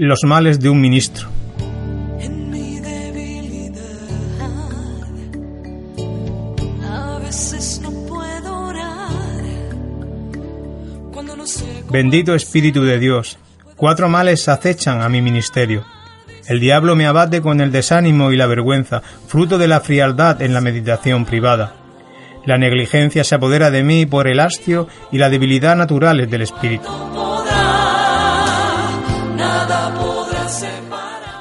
[0.00, 1.26] Los males de un ministro.
[11.90, 13.38] Bendito Espíritu de Dios,
[13.74, 15.84] cuatro males acechan a mi ministerio.
[16.46, 20.54] El diablo me abate con el desánimo y la vergüenza, fruto de la frialdad en
[20.54, 21.74] la meditación privada.
[22.46, 26.88] La negligencia se apodera de mí por el hastio y la debilidad naturales del espíritu.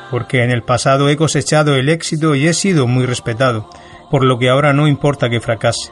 [0.09, 3.69] Porque en el pasado he cosechado el éxito y he sido muy respetado,
[4.09, 5.91] por lo que ahora no importa que fracase.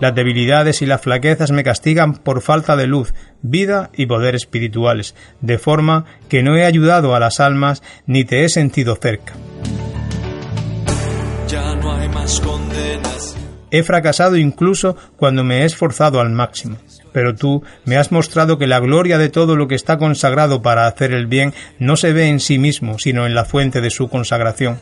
[0.00, 5.14] Las debilidades y las flaquezas me castigan por falta de luz, vida y poder espirituales,
[5.40, 9.34] de forma que no he ayudado a las almas ni te he sentido cerca.
[11.46, 13.36] Ya no hay más condenas.
[13.72, 16.76] He fracasado incluso cuando me he esforzado al máximo.
[17.10, 20.86] Pero tú me has mostrado que la gloria de todo lo que está consagrado para
[20.86, 24.08] hacer el bien no se ve en sí mismo, sino en la fuente de su
[24.10, 24.78] consagración.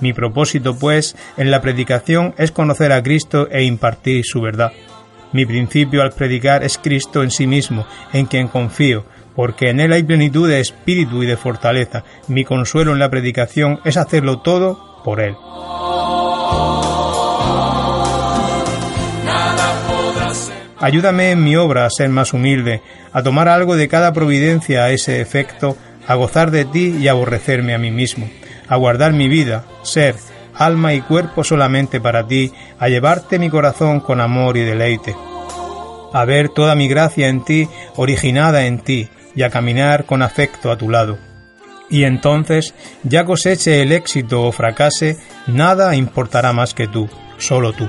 [0.00, 4.72] Mi propósito, pues, en la predicación es conocer a Cristo e impartir su verdad.
[5.32, 9.92] Mi principio al predicar es Cristo en sí mismo, en quien confío, porque en Él
[9.92, 12.04] hay plenitud de espíritu y de fortaleza.
[12.28, 15.34] Mi consuelo en la predicación es hacerlo todo por Él.
[20.82, 22.82] Ayúdame en mi obra a ser más humilde,
[23.12, 25.76] a tomar algo de cada providencia a ese efecto,
[26.08, 28.28] a gozar de ti y aborrecerme a mí mismo,
[28.66, 30.16] a guardar mi vida, ser,
[30.56, 35.14] alma y cuerpo solamente para ti, a llevarte mi corazón con amor y deleite,
[36.12, 40.70] a ver toda mi gracia en ti, originada en ti, y a caminar con afecto
[40.70, 41.18] a tu lado.
[41.90, 45.16] Y entonces, ya coseche el éxito o fracase,
[45.46, 47.88] nada importará más que tú, solo tú.